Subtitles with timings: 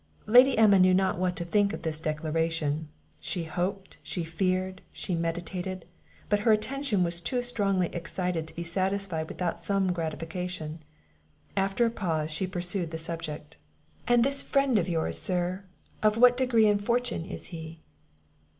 [0.25, 2.87] Lady Emma knew not what to think of this declaration;
[3.19, 5.85] she hoped, she feared, she meditated;
[6.27, 10.81] but her attention was too strongly excited to be satisfied without some gratification;
[11.55, 13.57] After a pause, she pursued the subject.
[14.07, 15.65] "And this friend of yours, sir,
[16.01, 17.81] of what degree and fortune is he?"